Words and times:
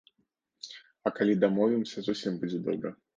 А 1.09 1.11
калі 1.19 1.35
дамовімся, 1.43 1.97
зусім 2.09 2.41
будзе 2.45 2.63
добра. 2.69 2.93